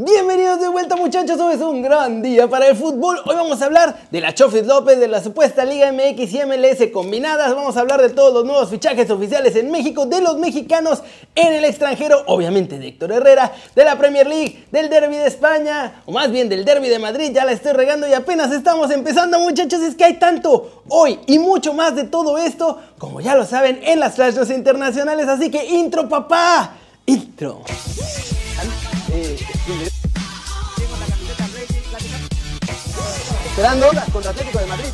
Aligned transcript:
Bienvenidos 0.00 0.60
de 0.60 0.68
vuelta 0.68 0.94
muchachos, 0.94 1.40
hoy 1.40 1.56
es 1.56 1.60
un 1.60 1.82
gran 1.82 2.22
día 2.22 2.48
para 2.48 2.68
el 2.68 2.76
fútbol. 2.76 3.20
Hoy 3.26 3.34
vamos 3.34 3.60
a 3.60 3.64
hablar 3.64 4.06
de 4.12 4.20
la 4.20 4.32
Chofis 4.32 4.64
López, 4.64 5.00
de 5.00 5.08
la 5.08 5.20
supuesta 5.20 5.64
Liga 5.64 5.90
MX 5.90 6.34
y 6.34 6.38
MLS 6.44 6.92
combinadas. 6.92 7.52
Vamos 7.52 7.76
a 7.76 7.80
hablar 7.80 8.00
de 8.00 8.10
todos 8.10 8.32
los 8.32 8.44
nuevos 8.44 8.70
fichajes 8.70 9.10
oficiales 9.10 9.56
en 9.56 9.72
México, 9.72 10.06
de 10.06 10.20
los 10.20 10.38
mexicanos 10.38 11.02
en 11.34 11.52
el 11.52 11.64
extranjero, 11.64 12.22
obviamente 12.26 12.78
de 12.78 12.86
Héctor 12.86 13.10
Herrera, 13.10 13.52
de 13.74 13.84
la 13.84 13.98
Premier 13.98 14.28
League, 14.28 14.66
del 14.70 14.88
Derby 14.88 15.16
de 15.16 15.26
España, 15.26 16.02
o 16.06 16.12
más 16.12 16.30
bien 16.30 16.48
del 16.48 16.64
Derby 16.64 16.88
de 16.88 17.00
Madrid. 17.00 17.32
Ya 17.34 17.44
la 17.44 17.50
estoy 17.50 17.72
regando 17.72 18.06
y 18.06 18.12
apenas 18.12 18.52
estamos 18.52 18.92
empezando 18.92 19.40
muchachos, 19.40 19.80
es 19.80 19.96
que 19.96 20.04
hay 20.04 20.20
tanto 20.20 20.84
hoy 20.90 21.18
y 21.26 21.40
mucho 21.40 21.74
más 21.74 21.96
de 21.96 22.04
todo 22.04 22.38
esto, 22.38 22.78
como 22.98 23.20
ya 23.20 23.34
lo 23.34 23.44
saben, 23.44 23.80
en 23.82 23.98
las 23.98 24.14
flashes 24.14 24.48
internacionales. 24.50 25.26
Así 25.26 25.50
que 25.50 25.64
intro 25.66 26.08
papá, 26.08 26.76
intro. 27.04 27.64
Contra 34.12 34.30
Atlético 34.30 34.60
de 34.60 34.66
Madrid. 34.66 34.86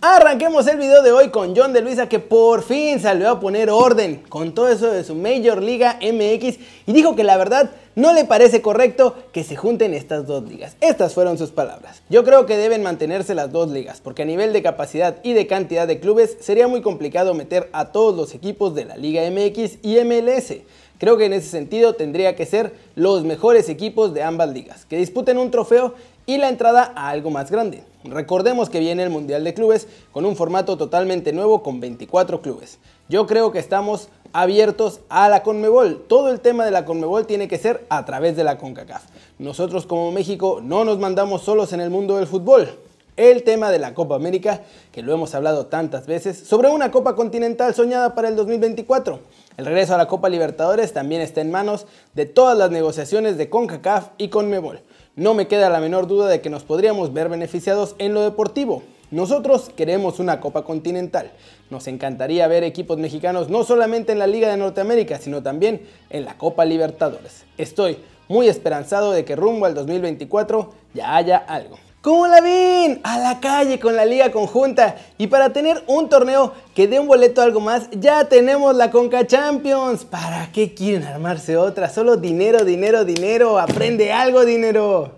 Arranquemos 0.00 0.64
el 0.68 0.76
video 0.76 1.02
de 1.02 1.10
hoy 1.10 1.30
con 1.30 1.56
John 1.56 1.72
de 1.72 1.80
Luisa 1.80 2.08
que 2.08 2.20
por 2.20 2.62
fin 2.62 3.00
salió 3.00 3.30
a 3.30 3.40
poner 3.40 3.68
orden 3.68 4.22
con 4.28 4.54
todo 4.54 4.68
eso 4.68 4.88
de 4.88 5.02
su 5.02 5.16
Major 5.16 5.60
Liga 5.60 5.98
MX 6.00 6.58
y 6.86 6.92
dijo 6.92 7.16
que 7.16 7.24
la 7.24 7.36
verdad 7.36 7.72
no 7.96 8.12
le 8.12 8.26
parece 8.26 8.60
correcto 8.60 9.16
que 9.32 9.42
se 9.42 9.56
junten 9.56 9.94
estas 9.94 10.26
dos 10.26 10.46
ligas. 10.46 10.76
Estas 10.82 11.14
fueron 11.14 11.38
sus 11.38 11.50
palabras. 11.50 12.02
Yo 12.10 12.24
creo 12.24 12.44
que 12.44 12.58
deben 12.58 12.82
mantenerse 12.82 13.34
las 13.34 13.50
dos 13.50 13.70
ligas 13.70 14.02
porque 14.02 14.22
a 14.22 14.26
nivel 14.26 14.52
de 14.52 14.62
capacidad 14.62 15.16
y 15.22 15.32
de 15.32 15.46
cantidad 15.46 15.88
de 15.88 15.98
clubes 15.98 16.36
sería 16.40 16.68
muy 16.68 16.82
complicado 16.82 17.32
meter 17.32 17.70
a 17.72 17.86
todos 17.92 18.14
los 18.14 18.34
equipos 18.34 18.74
de 18.74 18.84
la 18.84 18.98
Liga 18.98 19.22
MX 19.30 19.78
y 19.82 19.98
MLS. 20.04 20.56
Creo 20.98 21.16
que 21.16 21.24
en 21.24 21.32
ese 21.32 21.48
sentido 21.48 21.94
tendría 21.94 22.36
que 22.36 22.44
ser 22.44 22.74
los 22.94 23.24
mejores 23.24 23.70
equipos 23.70 24.12
de 24.12 24.22
ambas 24.22 24.50
ligas, 24.50 24.84
que 24.84 24.98
disputen 24.98 25.38
un 25.38 25.50
trofeo 25.50 25.94
y 26.26 26.36
la 26.36 26.48
entrada 26.48 26.92
a 26.96 27.08
algo 27.08 27.30
más 27.30 27.50
grande. 27.50 27.82
Recordemos 28.04 28.68
que 28.68 28.80
viene 28.80 29.04
el 29.04 29.10
Mundial 29.10 29.42
de 29.42 29.54
Clubes 29.54 29.88
con 30.12 30.26
un 30.26 30.36
formato 30.36 30.76
totalmente 30.76 31.32
nuevo 31.32 31.62
con 31.62 31.80
24 31.80 32.42
clubes. 32.42 32.78
Yo 33.08 33.26
creo 33.26 33.52
que 33.52 33.58
estamos 33.58 34.08
abiertos 34.36 35.00
a 35.08 35.30
la 35.30 35.42
Conmebol. 35.42 36.04
Todo 36.06 36.28
el 36.28 36.40
tema 36.40 36.66
de 36.66 36.70
la 36.70 36.84
Conmebol 36.84 37.26
tiene 37.26 37.48
que 37.48 37.56
ser 37.56 37.86
a 37.88 38.04
través 38.04 38.36
de 38.36 38.44
la 38.44 38.58
CONCACAF. 38.58 39.02
Nosotros 39.38 39.86
como 39.86 40.12
México 40.12 40.60
no 40.62 40.84
nos 40.84 40.98
mandamos 40.98 41.40
solos 41.40 41.72
en 41.72 41.80
el 41.80 41.88
mundo 41.88 42.18
del 42.18 42.26
fútbol. 42.26 42.68
El 43.16 43.44
tema 43.44 43.70
de 43.70 43.78
la 43.78 43.94
Copa 43.94 44.14
América, 44.14 44.60
que 44.92 45.00
lo 45.00 45.14
hemos 45.14 45.34
hablado 45.34 45.66
tantas 45.66 46.06
veces, 46.06 46.38
sobre 46.38 46.68
una 46.68 46.90
Copa 46.90 47.16
Continental 47.16 47.74
soñada 47.74 48.14
para 48.14 48.28
el 48.28 48.36
2024. 48.36 49.20
El 49.56 49.64
regreso 49.64 49.94
a 49.94 49.98
la 49.98 50.06
Copa 50.06 50.28
Libertadores 50.28 50.92
también 50.92 51.22
está 51.22 51.40
en 51.40 51.50
manos 51.50 51.86
de 52.12 52.26
todas 52.26 52.58
las 52.58 52.70
negociaciones 52.70 53.38
de 53.38 53.48
CONCACAF 53.48 54.08
y 54.18 54.28
CONMEBOL. 54.28 54.80
No 55.14 55.32
me 55.32 55.48
queda 55.48 55.70
la 55.70 55.80
menor 55.80 56.08
duda 56.08 56.28
de 56.28 56.42
que 56.42 56.50
nos 56.50 56.62
podríamos 56.62 57.14
ver 57.14 57.30
beneficiados 57.30 57.94
en 57.96 58.12
lo 58.12 58.20
deportivo. 58.20 58.82
Nosotros 59.10 59.70
queremos 59.76 60.18
una 60.18 60.40
Copa 60.40 60.64
Continental. 60.64 61.30
Nos 61.70 61.86
encantaría 61.86 62.48
ver 62.48 62.64
equipos 62.64 62.98
mexicanos 62.98 63.48
no 63.48 63.62
solamente 63.62 64.10
en 64.10 64.18
la 64.18 64.26
Liga 64.26 64.50
de 64.50 64.56
Norteamérica, 64.56 65.18
sino 65.18 65.42
también 65.44 65.82
en 66.10 66.24
la 66.24 66.36
Copa 66.36 66.64
Libertadores. 66.64 67.44
Estoy 67.56 67.98
muy 68.28 68.48
esperanzado 68.48 69.12
de 69.12 69.24
que 69.24 69.36
rumbo 69.36 69.66
al 69.66 69.74
2024 69.74 70.72
ya 70.94 71.14
haya 71.14 71.36
algo. 71.36 71.78
¿Cómo 72.00 72.26
la 72.26 72.40
ven? 72.40 73.00
A 73.04 73.18
la 73.18 73.40
calle 73.40 73.78
con 73.78 73.94
la 73.96 74.04
liga 74.04 74.30
conjunta. 74.30 74.96
Y 75.18 75.28
para 75.28 75.52
tener 75.52 75.82
un 75.86 76.08
torneo 76.08 76.52
que 76.74 76.86
dé 76.88 77.00
un 77.00 77.08
boleto 77.08 77.40
a 77.40 77.44
algo 77.44 77.60
más, 77.60 77.88
ya 77.92 78.28
tenemos 78.28 78.74
la 78.76 78.90
Conca 78.90 79.26
Champions. 79.26 80.04
¿Para 80.04 80.50
qué 80.52 80.74
quieren 80.74 81.04
armarse 81.04 81.56
otra? 81.56 81.88
Solo 81.88 82.16
dinero, 82.16 82.64
dinero, 82.64 83.04
dinero. 83.04 83.58
Aprende 83.58 84.12
algo, 84.12 84.44
dinero. 84.44 85.12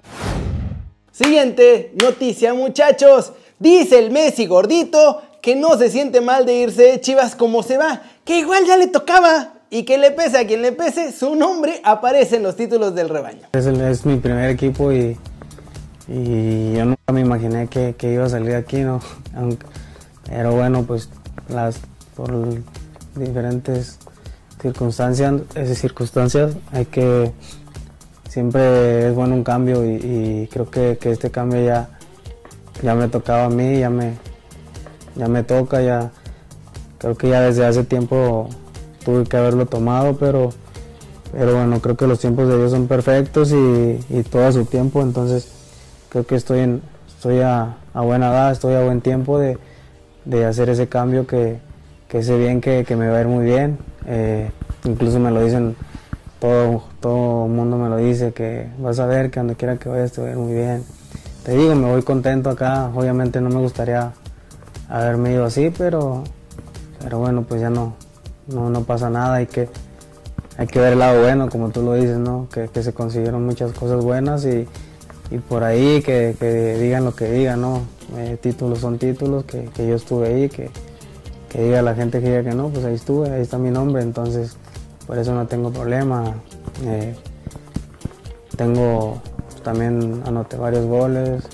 Siguiente 1.11 1.93
noticia, 2.03 2.55
muchachos. 2.55 3.33
Dice 3.59 3.99
el 3.99 4.11
Messi 4.11 4.47
gordito 4.47 5.23
que 5.41 5.57
no 5.57 5.77
se 5.79 5.91
siente 5.91 6.21
mal 6.21 6.47
de 6.47 6.55
irse 6.55 7.01
Chivas 7.01 7.35
como 7.35 7.63
se 7.63 7.77
va, 7.77 8.03
que 8.25 8.39
igual 8.39 8.65
ya 8.67 8.77
le 8.77 8.87
tocaba. 8.87 9.55
Y 9.71 9.83
que 9.83 9.99
le 9.99 10.13
pese 10.13 10.39
a 10.39 10.47
quien 10.47 10.63
le 10.63 10.73
pese, 10.73 11.13
su 11.13 11.35
nombre 11.35 11.83
aparece 11.85 12.37
en 12.37 12.43
los 12.43 12.57
títulos 12.57 12.95
del 12.95 13.11
rebaño. 13.11 13.49
Es, 13.53 14.07
mi 14.07 14.17
primer 14.17 14.49
equipo 14.49 14.91
y 14.91 15.15
yo 16.09 16.87
nunca 16.87 17.13
me 17.13 17.21
imaginé 17.21 17.69
que, 17.69 17.95
iba 18.13 18.25
a 18.25 18.29
salir 18.31 18.55
aquí, 18.55 18.79
¿no? 18.79 19.01
pero 20.25 20.53
bueno, 20.53 20.85
pues 20.85 21.11
las, 21.49 21.81
por 22.17 22.33
diferentes 23.15 23.99
circunstancias, 24.61 25.43
esas 25.55 25.79
circunstancias 25.79 26.57
hay 26.73 26.87
que, 26.87 27.31
siempre 28.29 29.09
es 29.09 29.15
bueno 29.15 29.35
un 29.35 29.45
cambio 29.45 29.85
y, 29.85 30.49
creo 30.51 30.71
que, 30.71 30.99
este 31.03 31.31
cambio 31.31 31.63
ya, 31.63 31.98
ya 32.83 32.95
me 32.95 33.09
tocaba 33.09 33.47
a 33.47 33.51
mí, 33.51 33.79
ya 33.79 33.91
me, 33.91 34.15
ya 35.17 35.29
me 35.29 35.43
toca, 35.43 35.83
ya 35.83 36.11
creo 36.99 37.17
que 37.17 37.29
ya 37.29 37.41
desde 37.41 37.67
hace 37.67 37.85
tiempo 37.85 38.49
tuve 39.05 39.25
que 39.25 39.37
haberlo 39.37 39.67
tomado, 39.67 40.17
pero, 40.17 40.51
pero 41.33 41.55
bueno, 41.55 41.81
creo 41.81 41.97
que 41.97 42.07
los 42.07 42.21
tiempos 42.21 42.49
de 42.49 42.57
Dios 42.57 42.71
son 42.71 42.89
perfectos 42.89 43.53
y, 43.53 44.01
y 44.09 44.23
todo 44.23 44.47
a 44.47 44.53
su 44.53 44.65
tiempo, 44.65 45.03
entonces 45.03 45.59
creo 46.09 46.27
que 46.27 46.35
estoy, 46.37 46.61
en, 46.61 46.83
estoy 47.07 47.41
a, 47.41 47.77
buena 47.95 48.29
edad, 48.29 48.53
estoy 48.53 48.75
a 48.75 48.83
buen 48.83 49.01
tiempo 49.01 49.39
de, 49.39 49.59
hacer 50.45 50.69
ese 50.69 50.89
cambio 50.89 51.27
que, 51.27 51.59
sé 52.11 52.39
bien 52.39 52.61
que, 52.61 52.85
me 52.97 53.09
va 53.09 53.19
a 53.19 53.21
ir 53.21 53.27
muy 53.27 53.45
bien. 53.45 53.79
Eh, 54.07 54.51
incluso 54.85 55.19
me 55.19 55.31
lo 55.31 55.43
dicen, 55.43 55.77
todo, 56.39 56.85
todo 57.01 57.47
el 57.47 57.53
mundo 57.53 57.77
me 57.77 57.89
lo 57.89 57.97
dice, 57.97 58.33
que 58.33 58.69
vas 58.79 58.99
a 58.99 59.07
ver 59.07 59.31
que 59.31 59.41
donde 59.41 59.57
quiera 59.57 59.77
que 59.77 59.89
vayas 59.89 60.13
te 60.13 60.23
va 60.23 60.29
a 60.29 60.31
ir 60.31 60.37
muy 60.37 60.55
bien. 60.55 60.85
Te 61.49 61.57
digo, 61.57 61.75
me 61.75 61.91
voy 61.91 62.03
contento 62.03 62.51
acá, 62.51 62.91
obviamente 62.95 63.41
no 63.41 63.49
me 63.49 63.59
gustaría 63.59 64.13
haberme 64.91 65.33
ido 65.33 65.47
así, 65.47 65.71
pero, 65.71 66.23
pero 67.03 67.21
bueno, 67.21 67.45
pues 67.49 67.63
ya 67.63 67.71
no, 67.71 67.95
no, 68.49 68.83
pasa 68.83 69.09
nada, 69.09 69.37
hay 69.37 69.47
que, 69.47 69.67
hay 70.59 70.67
que 70.67 70.79
ver 70.79 70.93
el 70.93 70.99
lado 70.99 71.23
bueno, 71.23 71.49
como 71.49 71.71
tú 71.71 71.81
lo 71.81 71.95
dices, 71.95 72.19
¿no? 72.19 72.49
que, 72.53 72.69
que 72.69 72.83
se 72.83 72.93
consiguieron 72.93 73.47
muchas 73.47 73.73
cosas 73.73 74.05
buenas 74.05 74.45
y, 74.45 74.69
y 75.31 75.39
por 75.39 75.65
ahí 75.65 76.03
que, 76.03 76.37
digan 76.79 77.07
lo 77.07 77.15
que 77.15 77.31
digan, 77.31 77.63
¿no? 77.63 77.81
Eh, 78.19 78.37
títulos 78.39 78.81
son 78.81 78.99
títulos, 78.99 79.45
que, 79.45 79.71
yo 79.75 79.95
estuve 79.95 80.29
ahí, 80.29 80.49
que, 80.51 80.71
diga 81.55 81.81
la 81.81 81.95
gente 81.95 82.21
que 82.21 82.27
diga 82.27 82.43
que 82.43 82.55
no, 82.55 82.69
pues 82.69 82.85
ahí 82.85 82.95
estuve, 82.95 83.31
ahí 83.31 83.41
está 83.41 83.57
mi 83.57 83.71
nombre, 83.71 84.03
entonces 84.03 84.59
por 85.07 85.17
eso 85.17 85.35
no 85.35 85.47
tengo 85.47 85.71
problema. 85.71 86.35
Eh, 86.85 87.15
tengo, 88.55 89.23
también 89.69 90.23
anoté 90.25 90.57
varios 90.57 90.87
goles, 90.87 91.45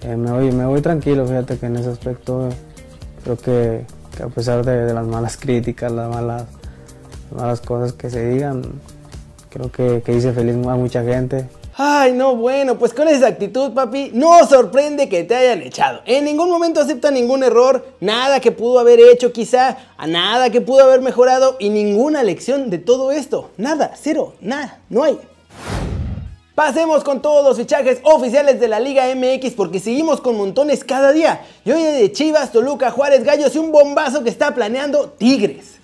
eh, 0.00 0.16
me, 0.16 0.30
voy, 0.30 0.50
me 0.50 0.64
voy 0.64 0.80
tranquilo, 0.80 1.26
fíjate 1.26 1.58
que 1.58 1.66
en 1.66 1.76
ese 1.76 1.90
aspecto 1.90 2.48
creo 3.22 3.36
que, 3.36 3.84
a 4.22 4.28
pesar 4.28 4.64
de, 4.64 4.94
las 4.94 5.06
malas 5.06 5.36
críticas, 5.36 5.92
las 5.92 6.08
malas, 6.08 6.44
malas 7.36 7.60
cosas 7.60 7.92
que 7.92 8.08
se 8.08 8.30
digan, 8.30 8.62
creo 9.50 9.70
que, 9.70 10.00
que 10.02 10.14
hice 10.14 10.32
feliz 10.32 10.54
a 10.54 10.74
mucha 10.76 11.04
gente. 11.04 11.46
Ay, 11.76 12.14
no, 12.14 12.34
bueno, 12.34 12.78
pues 12.78 12.94
con 12.94 13.08
esa 13.08 13.26
actitud, 13.26 13.74
papi, 13.74 14.12
no 14.14 14.46
sorprende 14.46 15.10
que 15.10 15.24
te 15.24 15.36
hayan 15.36 15.60
echado. 15.60 16.00
En 16.06 16.24
ningún 16.24 16.48
momento 16.48 16.80
acepta 16.80 17.10
ningún 17.10 17.42
error, 17.42 17.84
nada 18.00 18.40
que 18.40 18.52
pudo 18.52 18.78
haber 18.78 19.00
hecho 19.00 19.32
quizá, 19.32 19.76
a 19.98 20.06
nada 20.06 20.48
que 20.48 20.62
pudo 20.62 20.82
haber 20.82 21.02
mejorado 21.02 21.56
y 21.58 21.68
ninguna 21.68 22.22
lección 22.22 22.70
de 22.70 22.78
todo 22.78 23.12
esto. 23.12 23.50
Nada, 23.58 23.92
cero, 24.00 24.32
nada, 24.40 24.80
no 24.88 25.02
hay. 25.02 25.18
Pasemos 26.54 27.02
con 27.02 27.20
todos 27.20 27.44
los 27.44 27.56
fichajes 27.56 27.98
oficiales 28.04 28.60
de 28.60 28.68
la 28.68 28.78
Liga 28.78 29.12
MX 29.12 29.54
porque 29.54 29.80
seguimos 29.80 30.20
con 30.20 30.36
montones 30.36 30.84
cada 30.84 31.10
día. 31.10 31.40
Y 31.64 31.72
hoy 31.72 31.82
de 31.82 32.12
Chivas, 32.12 32.52
Toluca, 32.52 32.92
Juárez, 32.92 33.24
Gallos 33.24 33.56
y 33.56 33.58
un 33.58 33.72
bombazo 33.72 34.22
que 34.22 34.30
está 34.30 34.54
planeando 34.54 35.08
Tigres. 35.08 35.80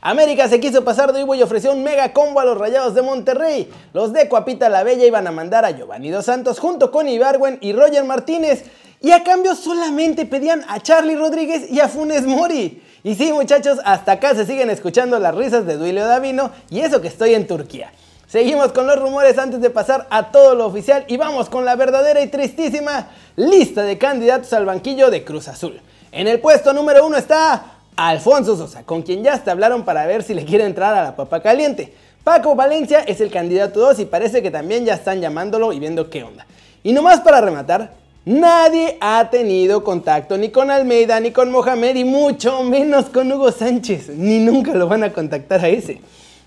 América 0.00 0.48
se 0.48 0.60
quiso 0.60 0.84
pasar 0.84 1.12
de 1.12 1.22
Ivo 1.22 1.34
y 1.34 1.42
ofreció 1.42 1.72
un 1.72 1.82
mega 1.82 2.12
combo 2.12 2.38
a 2.38 2.44
los 2.44 2.56
Rayados 2.56 2.94
de 2.94 3.02
Monterrey. 3.02 3.68
Los 3.92 4.12
de 4.12 4.28
Coapita 4.28 4.68
la 4.68 4.84
Bella 4.84 5.04
iban 5.04 5.26
a 5.26 5.32
mandar 5.32 5.64
a 5.64 5.72
Giovanni 5.72 6.10
Dos 6.10 6.26
Santos 6.26 6.60
junto 6.60 6.92
con 6.92 7.08
Ibarwen 7.08 7.58
y 7.60 7.72
Roger 7.72 8.04
Martínez. 8.04 8.62
Y 9.00 9.10
a 9.10 9.24
cambio 9.24 9.56
solamente 9.56 10.24
pedían 10.24 10.64
a 10.68 10.78
Charlie 10.78 11.16
Rodríguez 11.16 11.68
y 11.68 11.80
a 11.80 11.88
Funes 11.88 12.22
Mori. 12.22 12.80
Y 13.02 13.16
sí, 13.16 13.32
muchachos, 13.32 13.80
hasta 13.84 14.12
acá 14.12 14.36
se 14.36 14.46
siguen 14.46 14.70
escuchando 14.70 15.18
las 15.18 15.34
risas 15.34 15.66
de 15.66 15.76
Duilio 15.76 16.06
Davino 16.06 16.52
y 16.70 16.78
eso 16.78 17.00
que 17.00 17.08
estoy 17.08 17.34
en 17.34 17.48
Turquía. 17.48 17.90
Seguimos 18.32 18.72
con 18.72 18.86
los 18.86 18.98
rumores 18.98 19.36
antes 19.36 19.60
de 19.60 19.68
pasar 19.68 20.06
a 20.08 20.32
todo 20.32 20.54
lo 20.54 20.64
oficial 20.64 21.04
y 21.06 21.18
vamos 21.18 21.50
con 21.50 21.66
la 21.66 21.76
verdadera 21.76 22.22
y 22.22 22.28
tristísima 22.28 23.08
lista 23.36 23.82
de 23.82 23.98
candidatos 23.98 24.54
al 24.54 24.64
banquillo 24.64 25.10
de 25.10 25.22
Cruz 25.22 25.48
Azul. 25.48 25.78
En 26.12 26.26
el 26.26 26.40
puesto 26.40 26.72
número 26.72 27.06
uno 27.06 27.18
está 27.18 27.62
Alfonso 27.94 28.56
Sosa, 28.56 28.84
con 28.84 29.02
quien 29.02 29.22
ya 29.22 29.34
hasta 29.34 29.52
hablaron 29.52 29.84
para 29.84 30.06
ver 30.06 30.22
si 30.22 30.32
le 30.32 30.46
quiere 30.46 30.64
entrar 30.64 30.94
a 30.94 31.02
la 31.02 31.14
papa 31.14 31.42
caliente. 31.42 31.92
Paco 32.24 32.54
Valencia 32.54 33.00
es 33.00 33.20
el 33.20 33.30
candidato 33.30 33.80
2 33.80 33.98
y 33.98 34.04
parece 34.06 34.40
que 34.40 34.50
también 34.50 34.86
ya 34.86 34.94
están 34.94 35.20
llamándolo 35.20 35.70
y 35.74 35.78
viendo 35.78 36.08
qué 36.08 36.24
onda. 36.24 36.46
Y 36.82 36.94
nomás 36.94 37.20
para 37.20 37.42
rematar, 37.42 37.92
nadie 38.24 38.96
ha 39.02 39.28
tenido 39.28 39.84
contacto 39.84 40.38
ni 40.38 40.48
con 40.48 40.70
Almeida 40.70 41.20
ni 41.20 41.32
con 41.32 41.50
Mohamed 41.50 41.96
y 41.96 42.04
mucho 42.04 42.62
menos 42.62 43.10
con 43.10 43.30
Hugo 43.30 43.52
Sánchez. 43.52 44.08
Ni 44.08 44.38
nunca 44.38 44.72
lo 44.72 44.88
van 44.88 45.04
a 45.04 45.12
contactar 45.12 45.62
a 45.62 45.68
ese. 45.68 46.00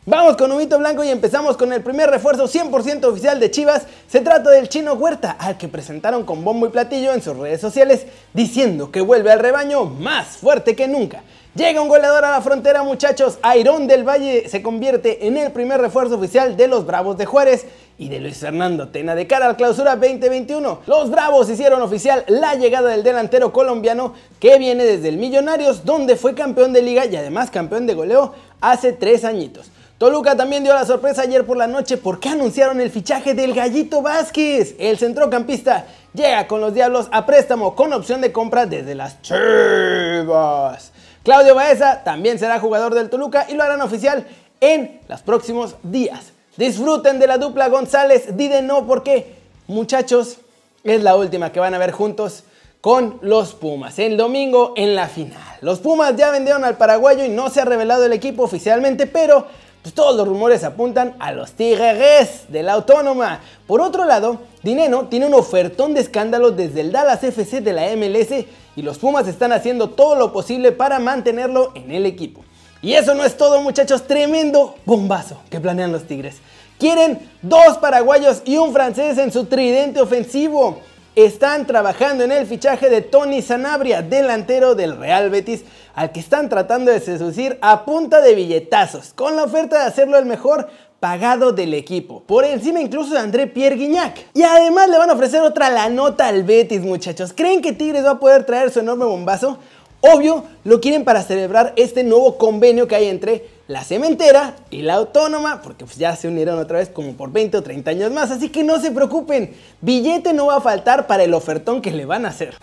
Vamos 0.07 0.37
con 0.37 0.51
Humito 0.51 0.77
Blanco 0.77 1.03
y 1.03 1.09
empezamos 1.09 1.57
con 1.57 1.73
el 1.73 1.81
primer 1.81 2.11
refuerzo 2.11 2.47
100% 2.47 3.05
oficial 3.05 3.39
de 3.39 3.49
Chivas. 3.49 3.87
Se 4.07 4.21
trata 4.21 4.51
del 4.51 4.69
chino 4.69 4.93
Huerta, 4.93 5.31
al 5.31 5.57
que 5.57 5.67
presentaron 5.67 6.25
con 6.25 6.43
bombo 6.43 6.67
y 6.67 6.69
platillo 6.69 7.11
en 7.11 7.23
sus 7.23 7.35
redes 7.35 7.59
sociales, 7.59 8.05
diciendo 8.31 8.91
que 8.91 9.01
vuelve 9.01 9.31
al 9.31 9.39
rebaño 9.39 9.85
más 9.85 10.37
fuerte 10.37 10.75
que 10.75 10.87
nunca. 10.87 11.23
Llega 11.55 11.81
un 11.81 11.87
goleador 11.87 12.23
a 12.23 12.29
la 12.29 12.41
frontera, 12.41 12.83
muchachos. 12.83 13.39
Airón 13.41 13.87
del 13.87 14.07
Valle 14.07 14.47
se 14.47 14.61
convierte 14.61 15.25
en 15.25 15.37
el 15.37 15.51
primer 15.51 15.81
refuerzo 15.81 16.17
oficial 16.17 16.55
de 16.55 16.67
los 16.67 16.85
Bravos 16.85 17.17
de 17.17 17.25
Juárez 17.25 17.65
y 17.97 18.09
de 18.09 18.19
Luis 18.19 18.37
Fernando 18.37 18.89
Tena 18.89 19.15
de 19.15 19.25
cara 19.25 19.47
al 19.47 19.57
clausura 19.57 19.95
2021. 19.95 20.81
Los 20.85 21.09
Bravos 21.09 21.49
hicieron 21.49 21.81
oficial 21.81 22.25
la 22.27 22.53
llegada 22.53 22.91
del 22.91 23.01
delantero 23.01 23.51
colombiano 23.51 24.13
que 24.39 24.59
viene 24.59 24.83
desde 24.83 25.09
el 25.09 25.17
Millonarios, 25.17 25.83
donde 25.83 26.15
fue 26.15 26.35
campeón 26.35 26.73
de 26.73 26.83
liga 26.83 27.07
y 27.07 27.15
además 27.15 27.49
campeón 27.49 27.87
de 27.87 27.95
goleo 27.95 28.35
hace 28.61 28.93
tres 28.93 29.23
añitos. 29.23 29.71
Toluca 29.97 30.35
también 30.35 30.61
dio 30.61 30.73
la 30.73 30.85
sorpresa 30.85 31.21
ayer 31.21 31.45
por 31.45 31.55
la 31.55 31.67
noche 31.67 31.95
porque 31.95 32.27
anunciaron 32.27 32.81
el 32.81 32.91
fichaje 32.91 33.33
del 33.33 33.53
Gallito 33.53 34.01
Vázquez. 34.01 34.75
El 34.77 34.97
centrocampista 34.97 35.85
llega 36.13 36.47
con 36.47 36.59
los 36.59 36.73
Diablos 36.73 37.07
a 37.13 37.25
préstamo 37.25 37.75
con 37.75 37.93
opción 37.93 38.19
de 38.19 38.33
compra 38.33 38.65
desde 38.65 38.93
las 38.93 39.21
Chivas. 39.21 40.91
Claudio 41.23 41.55
Baeza 41.55 42.03
también 42.03 42.39
será 42.39 42.59
jugador 42.59 42.93
del 42.93 43.09
Toluca 43.09 43.45
y 43.47 43.53
lo 43.53 43.63
harán 43.63 43.81
oficial 43.81 44.27
en 44.59 44.99
los 45.07 45.21
próximos 45.21 45.75
días. 45.81 46.33
Disfruten 46.57 47.17
de 47.17 47.27
la 47.27 47.37
dupla 47.37 47.69
González 47.69 48.35
Dideno 48.35 48.85
porque, 48.85 49.33
muchachos, 49.67 50.39
es 50.83 51.03
la 51.03 51.15
última 51.15 51.53
que 51.53 51.61
van 51.61 51.73
a 51.73 51.77
ver 51.77 51.91
juntos 51.91 52.43
con 52.81 53.17
los 53.21 53.53
Pumas. 53.53 53.97
El 53.97 54.17
domingo 54.17 54.73
en 54.75 54.93
la 54.93 55.07
final. 55.07 55.41
Los 55.61 55.79
Pumas 55.79 56.17
ya 56.17 56.31
vendieron 56.31 56.65
al 56.65 56.75
paraguayo 56.75 57.23
y 57.23 57.29
no 57.29 57.49
se 57.49 57.61
ha 57.61 57.65
revelado 57.65 58.05
el 58.05 58.13
equipo 58.13 58.43
oficialmente, 58.43 59.07
pero 59.07 59.47
pues 59.85 59.93
todos 59.93 60.15
los 60.17 60.27
rumores 60.27 60.63
apuntan 60.63 61.13
a 61.19 61.31
los 61.31 61.51
Tigres 61.51 62.45
de 62.47 62.63
la 62.63 62.73
Autónoma. 62.73 63.41
Por 63.67 63.81
otro 63.81 64.03
lado, 64.05 64.39
Dineno 64.63 65.09
tiene 65.09 65.27
un 65.27 65.35
ofertón 65.35 65.93
de 65.93 66.01
escándalos 66.01 66.57
desde 66.57 66.81
el 66.81 66.91
Dallas 66.91 67.23
FC 67.23 67.61
de 67.61 67.71
la 67.71 67.95
MLS 67.95 68.47
y 68.75 68.81
los 68.81 68.97
Pumas 68.97 69.27
están 69.27 69.51
haciendo 69.51 69.91
todo 69.91 70.15
lo 70.15 70.33
posible 70.33 70.71
para 70.71 70.97
mantenerlo 70.97 71.71
en 71.75 71.91
el 71.91 72.07
equipo. 72.07 72.43
Y 72.81 72.93
eso 72.93 73.13
no 73.13 73.23
es 73.23 73.37
todo 73.37 73.61
muchachos, 73.61 74.07
tremendo 74.07 74.73
bombazo 74.87 75.37
que 75.51 75.59
planean 75.59 75.91
los 75.91 76.05
Tigres. 76.05 76.37
Quieren 76.79 77.19
dos 77.43 77.77
paraguayos 77.77 78.41
y 78.43 78.57
un 78.57 78.73
francés 78.73 79.19
en 79.19 79.31
su 79.31 79.45
tridente 79.45 80.01
ofensivo 80.01 80.79
están 81.15 81.65
trabajando 81.65 82.23
en 82.23 82.31
el 82.31 82.45
fichaje 82.45 82.89
de 82.89 83.01
Tony 83.01 83.41
Sanabria, 83.41 84.01
delantero 84.01 84.75
del 84.75 84.97
Real 84.97 85.29
Betis, 85.29 85.63
al 85.93 86.11
que 86.11 86.19
están 86.19 86.49
tratando 86.49 86.91
de 86.91 86.99
seducir 86.99 87.57
a 87.61 87.85
punta 87.85 88.21
de 88.21 88.35
billetazos, 88.35 89.13
con 89.13 89.35
la 89.35 89.43
oferta 89.43 89.79
de 89.79 89.85
hacerlo 89.85 90.17
el 90.17 90.25
mejor 90.25 90.67
pagado 90.99 91.51
del 91.51 91.73
equipo, 91.73 92.23
por 92.23 92.43
encima 92.45 92.81
incluso 92.81 93.13
de 93.13 93.19
André 93.19 93.47
Pierre 93.47 93.75
Guignac. 93.75 94.25
Y 94.33 94.43
además 94.43 94.89
le 94.89 94.97
van 94.97 95.09
a 95.09 95.13
ofrecer 95.13 95.41
otra 95.41 95.69
la 95.69 95.89
nota 95.89 96.27
al 96.27 96.43
Betis, 96.43 96.81
muchachos. 96.81 97.31
¿Creen 97.33 97.61
que 97.61 97.73
Tigres 97.73 98.03
va 98.03 98.11
a 98.11 98.19
poder 98.19 98.45
traer 98.45 98.71
su 98.71 98.79
enorme 98.79 99.05
bombazo? 99.05 99.57
Obvio, 100.01 100.43
lo 100.63 100.81
quieren 100.81 101.03
para 101.03 101.23
celebrar 101.23 101.73
este 101.77 102.03
nuevo 102.03 102.37
convenio 102.37 102.87
que 102.87 102.95
hay 102.95 103.07
entre 103.07 103.54
la 103.67 103.83
cementera 103.83 104.55
y 104.69 104.83
la 104.83 104.95
autónoma, 104.95 105.61
porque 105.61 105.85
pues 105.85 105.97
ya 105.97 106.15
se 106.15 106.27
unieron 106.27 106.59
otra 106.59 106.79
vez 106.79 106.89
como 106.89 107.13
por 107.13 107.31
20 107.31 107.57
o 107.57 107.63
30 107.63 107.91
años 107.91 108.11
más, 108.11 108.31
así 108.31 108.49
que 108.49 108.63
no 108.63 108.79
se 108.79 108.91
preocupen, 108.91 109.55
billete 109.81 110.33
no 110.33 110.47
va 110.47 110.57
a 110.57 110.61
faltar 110.61 111.07
para 111.07 111.23
el 111.23 111.33
ofertón 111.33 111.81
que 111.81 111.91
le 111.91 112.05
van 112.05 112.25
a 112.25 112.29
hacer. 112.29 112.55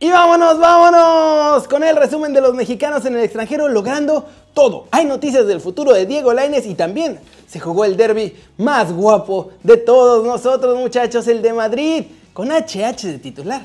Y 0.00 0.10
vámonos, 0.10 0.58
vámonos 0.58 1.68
con 1.68 1.84
el 1.84 1.94
resumen 1.94 2.32
de 2.32 2.40
los 2.40 2.54
mexicanos 2.54 3.04
en 3.04 3.14
el 3.14 3.22
extranjero 3.22 3.68
logrando 3.68 4.26
todo. 4.52 4.88
Hay 4.90 5.04
noticias 5.04 5.46
del 5.46 5.60
futuro 5.60 5.92
de 5.92 6.06
Diego 6.06 6.32
Laines 6.32 6.66
y 6.66 6.74
también 6.74 7.20
se 7.46 7.60
jugó 7.60 7.84
el 7.84 7.96
derby 7.96 8.36
más 8.56 8.92
guapo 8.92 9.50
de 9.62 9.76
todos 9.76 10.24
nosotros, 10.26 10.76
muchachos, 10.76 11.28
el 11.28 11.40
de 11.40 11.52
Madrid, 11.52 12.04
con 12.32 12.50
HH 12.50 13.06
de 13.06 13.18
titular. 13.20 13.62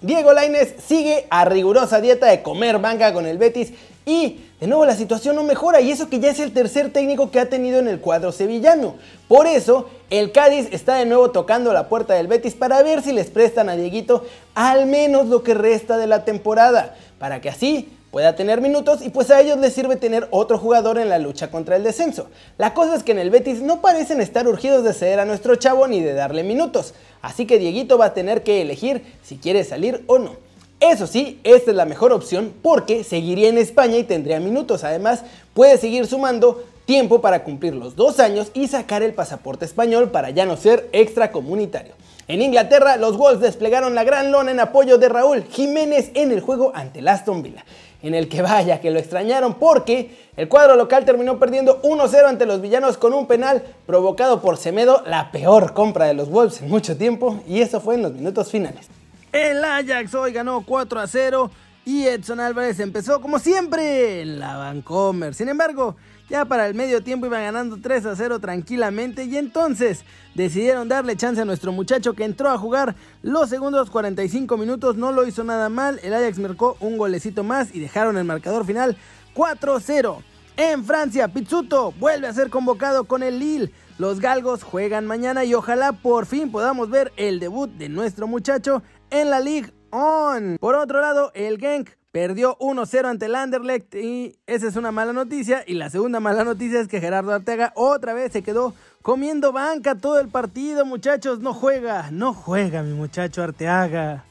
Diego 0.00 0.32
Laines 0.32 0.74
sigue 0.86 1.26
a 1.30 1.44
rigurosa 1.44 2.00
dieta 2.00 2.26
de 2.26 2.42
comer 2.42 2.78
banca 2.78 3.12
con 3.12 3.26
el 3.26 3.38
Betis 3.38 3.72
y 4.06 4.40
de 4.60 4.66
nuevo 4.66 4.84
la 4.84 4.96
situación 4.96 5.36
no 5.36 5.42
mejora 5.42 5.80
y 5.80 5.90
eso 5.90 6.08
que 6.08 6.20
ya 6.20 6.30
es 6.30 6.40
el 6.40 6.52
tercer 6.52 6.92
técnico 6.92 7.30
que 7.30 7.40
ha 7.40 7.48
tenido 7.48 7.78
en 7.78 7.88
el 7.88 8.00
cuadro 8.00 8.32
sevillano. 8.32 8.96
Por 9.28 9.46
eso 9.46 9.88
el 10.10 10.32
Cádiz 10.32 10.68
está 10.72 10.96
de 10.96 11.06
nuevo 11.06 11.30
tocando 11.30 11.72
la 11.72 11.88
puerta 11.88 12.14
del 12.14 12.26
Betis 12.26 12.54
para 12.54 12.82
ver 12.82 13.02
si 13.02 13.12
les 13.12 13.30
prestan 13.30 13.68
a 13.68 13.76
Dieguito 13.76 14.24
al 14.54 14.86
menos 14.86 15.26
lo 15.26 15.42
que 15.42 15.54
resta 15.54 15.96
de 15.96 16.06
la 16.06 16.24
temporada, 16.24 16.94
para 17.18 17.40
que 17.40 17.48
así 17.48 17.88
pueda 18.10 18.36
tener 18.36 18.60
minutos 18.60 19.02
y 19.02 19.08
pues 19.08 19.30
a 19.30 19.40
ellos 19.40 19.58
les 19.58 19.72
sirve 19.72 19.96
tener 19.96 20.28
otro 20.30 20.56
jugador 20.56 20.98
en 20.98 21.08
la 21.08 21.18
lucha 21.18 21.50
contra 21.50 21.74
el 21.74 21.82
descenso. 21.82 22.28
La 22.58 22.72
cosa 22.72 22.94
es 22.94 23.02
que 23.02 23.12
en 23.12 23.18
el 23.18 23.30
Betis 23.30 23.60
no 23.60 23.80
parecen 23.80 24.20
estar 24.20 24.46
urgidos 24.46 24.84
de 24.84 24.92
ceder 24.92 25.18
a 25.18 25.24
nuestro 25.24 25.56
chavo 25.56 25.88
ni 25.88 26.00
de 26.00 26.12
darle 26.12 26.44
minutos, 26.44 26.94
así 27.22 27.46
que 27.46 27.58
Dieguito 27.58 27.98
va 27.98 28.06
a 28.06 28.14
tener 28.14 28.44
que 28.44 28.62
elegir 28.62 29.02
si 29.24 29.38
quiere 29.38 29.64
salir 29.64 30.04
o 30.06 30.18
no. 30.18 30.43
Eso 30.90 31.06
sí, 31.06 31.40
esta 31.44 31.70
es 31.70 31.76
la 31.78 31.86
mejor 31.86 32.12
opción 32.12 32.52
porque 32.60 33.04
seguiría 33.04 33.48
en 33.48 33.56
España 33.56 33.96
y 33.96 34.04
tendría 34.04 34.38
minutos. 34.38 34.84
Además, 34.84 35.24
puede 35.54 35.78
seguir 35.78 36.06
sumando 36.06 36.62
tiempo 36.84 37.22
para 37.22 37.42
cumplir 37.42 37.74
los 37.74 37.96
dos 37.96 38.20
años 38.20 38.50
y 38.52 38.68
sacar 38.68 39.02
el 39.02 39.14
pasaporte 39.14 39.64
español 39.64 40.10
para 40.10 40.28
ya 40.28 40.44
no 40.44 40.58
ser 40.58 40.90
extracomunitario. 40.92 41.94
En 42.28 42.42
Inglaterra, 42.42 42.98
los 42.98 43.16
Wolves 43.16 43.40
desplegaron 43.40 43.94
la 43.94 44.04
gran 44.04 44.30
lona 44.30 44.50
en 44.50 44.60
apoyo 44.60 44.98
de 44.98 45.08
Raúl 45.08 45.44
Jiménez 45.44 46.10
en 46.12 46.32
el 46.32 46.42
juego 46.42 46.70
ante 46.74 46.98
el 46.98 47.08
Aston 47.08 47.42
Villa, 47.42 47.64
en 48.02 48.14
el 48.14 48.28
que 48.28 48.42
vaya 48.42 48.82
que 48.82 48.90
lo 48.90 48.98
extrañaron 48.98 49.54
porque 49.54 50.10
el 50.36 50.50
cuadro 50.50 50.76
local 50.76 51.06
terminó 51.06 51.38
perdiendo 51.38 51.80
1-0 51.80 52.26
ante 52.26 52.44
los 52.44 52.60
villanos 52.60 52.98
con 52.98 53.14
un 53.14 53.26
penal 53.26 53.62
provocado 53.86 54.42
por 54.42 54.58
Semedo, 54.58 55.02
la 55.06 55.32
peor 55.32 55.72
compra 55.72 56.04
de 56.04 56.12
los 56.12 56.28
Wolves 56.28 56.60
en 56.60 56.68
mucho 56.68 56.98
tiempo, 56.98 57.40
y 57.46 57.62
eso 57.62 57.80
fue 57.80 57.94
en 57.94 58.02
los 58.02 58.12
minutos 58.12 58.50
finales. 58.50 58.86
El 59.34 59.64
Ajax 59.64 60.14
hoy 60.14 60.32
ganó 60.32 60.60
4 60.60 61.00
a 61.00 61.08
0 61.08 61.50
y 61.84 62.06
Edson 62.06 62.38
Álvarez 62.38 62.78
empezó 62.78 63.20
como 63.20 63.40
siempre 63.40 64.22
en 64.22 64.38
la 64.38 64.56
Vancomer. 64.56 65.34
Sin 65.34 65.48
embargo, 65.48 65.96
ya 66.30 66.44
para 66.44 66.68
el 66.68 66.74
medio 66.74 67.02
tiempo 67.02 67.26
iba 67.26 67.40
ganando 67.40 67.76
3 67.82 68.06
a 68.06 68.14
0 68.14 68.38
tranquilamente 68.38 69.24
y 69.24 69.36
entonces 69.36 70.04
decidieron 70.36 70.88
darle 70.88 71.16
chance 71.16 71.40
a 71.40 71.44
nuestro 71.44 71.72
muchacho 71.72 72.12
que 72.12 72.22
entró 72.22 72.48
a 72.48 72.58
jugar 72.58 72.94
los 73.22 73.48
segundos 73.48 73.90
45 73.90 74.56
minutos, 74.56 74.94
no 74.94 75.10
lo 75.10 75.26
hizo 75.26 75.42
nada 75.42 75.68
mal, 75.68 75.98
el 76.04 76.14
Ajax 76.14 76.38
marcó 76.38 76.76
un 76.78 76.96
golecito 76.96 77.42
más 77.42 77.74
y 77.74 77.80
dejaron 77.80 78.16
el 78.16 78.24
marcador 78.24 78.64
final 78.64 78.96
4 79.32 79.74
a 79.74 79.80
0. 79.80 80.22
En 80.56 80.84
Francia, 80.84 81.26
Pizzuto 81.26 81.90
vuelve 81.98 82.28
a 82.28 82.32
ser 82.32 82.50
convocado 82.50 83.02
con 83.02 83.24
el 83.24 83.40
Lille. 83.40 83.72
Los 83.96 84.18
galgos 84.18 84.64
juegan 84.64 85.06
mañana 85.06 85.44
y 85.44 85.54
ojalá 85.54 85.92
por 85.92 86.26
fin 86.26 86.50
podamos 86.50 86.90
ver 86.90 87.12
el 87.16 87.38
debut 87.38 87.70
de 87.70 87.88
nuestro 87.88 88.26
muchacho 88.26 88.82
en 89.10 89.30
la 89.30 89.38
League 89.38 89.72
On. 89.90 90.56
Por 90.58 90.74
otro 90.74 91.00
lado, 91.00 91.30
el 91.34 91.58
Genk 91.58 91.90
perdió 92.10 92.58
1-0 92.58 93.04
ante 93.04 93.26
el 93.26 93.36
Anderlecht 93.36 93.94
y 93.94 94.36
esa 94.48 94.66
es 94.66 94.74
una 94.74 94.90
mala 94.90 95.12
noticia. 95.12 95.62
Y 95.64 95.74
la 95.74 95.90
segunda 95.90 96.18
mala 96.18 96.42
noticia 96.42 96.80
es 96.80 96.88
que 96.88 97.00
Gerardo 97.00 97.32
Arteaga 97.32 97.72
otra 97.76 98.14
vez 98.14 98.32
se 98.32 98.42
quedó 98.42 98.74
comiendo 99.00 99.52
banca 99.52 99.94
todo 99.94 100.18
el 100.18 100.26
partido, 100.26 100.84
muchachos. 100.84 101.38
No 101.38 101.54
juega, 101.54 102.10
no 102.10 102.34
juega 102.34 102.82
mi 102.82 102.94
muchacho 102.94 103.44
Arteaga. 103.44 104.24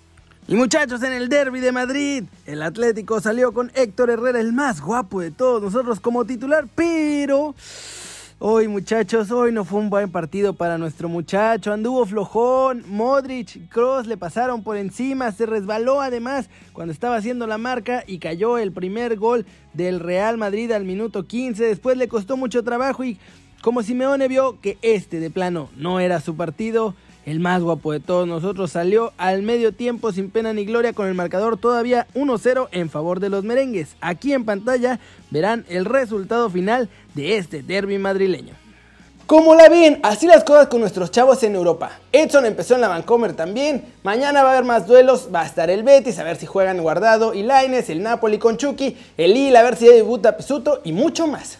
Y 0.46 0.56
muchachos, 0.56 1.02
en 1.04 1.14
el 1.14 1.30
derby 1.30 1.62
de 1.62 1.72
Madrid, 1.72 2.26
el 2.46 2.64
Atlético 2.64 3.22
salió 3.22 3.54
con 3.54 3.72
Héctor 3.76 4.10
Herrera, 4.10 4.42
el 4.42 4.52
más 4.52 4.82
guapo 4.82 5.22
de 5.22 5.32
todos 5.32 5.62
nosotros 5.62 6.02
como 6.02 6.26
titular, 6.26 6.68
pero 6.76 7.56
Hoy 8.40 8.68
muchachos, 8.68 9.32
hoy 9.32 9.52
no 9.52 9.64
fue 9.64 9.80
un 9.80 9.90
buen 9.90 10.12
partido 10.12 10.54
para 10.54 10.78
nuestro 10.78 11.08
muchacho, 11.08 11.72
anduvo 11.72 12.06
flojón, 12.06 12.84
Modric, 12.88 13.70
Cross 13.70 14.08
le 14.08 14.18
pasaron 14.18 14.64
por 14.64 14.76
encima, 14.76 15.32
se 15.32 15.46
resbaló 15.46 16.02
además 16.02 16.50
cuando 16.74 16.92
estaba 16.92 17.16
haciendo 17.16 17.46
la 17.48 17.60
marca 17.60 18.04
y 18.06 18.18
cayó 18.18 18.58
el 18.58 18.72
primer 18.72 19.18
gol 19.18 19.46
del 19.74 20.00
Real 20.00 20.38
Madrid 20.38 20.72
al 20.72 20.84
minuto 20.84 21.26
15, 21.28 21.64
después 21.64 21.96
le 21.96 22.08
costó 22.08 22.36
mucho 22.36 22.64
trabajo 22.64 23.04
y 23.04 23.18
como 23.62 23.84
Simeone 23.84 24.28
vio 24.28 24.60
que 24.60 24.78
este 24.82 25.20
de 25.20 25.30
plano 25.30 25.70
no 25.78 26.00
era 26.00 26.20
su 26.20 26.36
partido, 26.36 26.96
el 27.26 27.40
más 27.40 27.62
guapo 27.62 27.92
de 27.92 28.00
todos 28.00 28.28
nosotros 28.28 28.72
salió 28.72 29.14
al 29.18 29.44
medio 29.44 29.72
tiempo 29.74 30.12
sin 30.12 30.30
pena 30.30 30.54
ni 30.54 30.66
gloria 30.66 30.94
con 30.94 31.08
el 31.08 31.14
marcador 31.14 31.58
todavía 31.58 32.08
1-0 32.16 32.68
en 32.72 32.90
favor 32.90 33.20
de 33.20 33.30
los 33.30 33.44
merengues. 33.44 33.96
Aquí 34.02 34.34
en 34.34 34.46
pantalla 34.46 35.00
verán 35.32 35.66
el 35.70 35.86
resultado 35.86 36.50
final 36.50 36.90
de 37.14 37.38
este 37.38 37.64
derby 37.64 37.98
madrileño. 37.98 38.54
Como 39.26 39.56
la 39.56 39.70
ven, 39.70 40.00
así 40.04 40.28
las 40.28 40.44
cosas 40.44 40.68
con 40.68 40.82
nuestros 40.82 41.10
chavos 41.10 41.42
en 41.44 41.56
Europa. 41.56 41.92
Edson 42.12 42.46
empezó 42.46 42.76
en 42.76 42.82
la 42.82 42.90
Vancomer 42.90 43.34
también. 43.34 43.86
Mañana 44.04 44.44
va 44.44 44.50
a 44.50 44.52
haber 44.52 44.66
más 44.66 44.86
duelos. 44.86 45.30
Va 45.34 45.42
a 45.42 45.46
estar 45.46 45.70
el 45.70 45.84
Betis, 45.84 46.20
a 46.20 46.24
ver 46.24 46.36
si 46.36 46.46
juegan 46.46 46.82
Guardado 46.82 47.34
y 47.34 47.44
Laines, 47.44 47.90
el 47.90 48.04
Napoli 48.04 48.38
con 48.38 48.58
Chucky, 48.58 48.98
el 49.16 49.34
Lille, 49.34 49.58
a 49.58 49.64
ver 49.64 49.78
si 49.78 49.88
debuta 49.88 50.36
Pisuto 50.36 50.82
y 50.84 50.92
mucho 50.92 51.26
más. 51.28 51.58